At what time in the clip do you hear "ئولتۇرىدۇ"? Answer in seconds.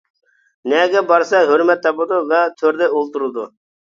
2.95-3.45